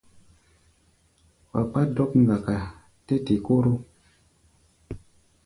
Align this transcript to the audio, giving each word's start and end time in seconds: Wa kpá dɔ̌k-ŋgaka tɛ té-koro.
Wa 1.51 1.61
kpá 1.69 1.81
dɔ̌k-ŋgaka 1.95 2.57
tɛ 3.05 3.15
té-koro. 3.25 3.73